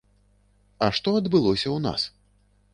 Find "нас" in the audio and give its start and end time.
1.87-2.01